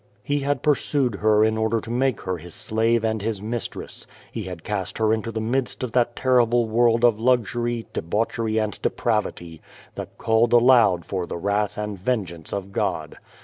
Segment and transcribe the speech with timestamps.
[0.23, 4.07] He had pursued her in order to make her his slave and liis mistress.
[4.31, 8.81] He had cast her into the midst of that terrible world ot luxury, debauchery and
[8.81, 9.61] depravity,
[9.93, 13.17] that called aloud for the wrath and vengeance of God.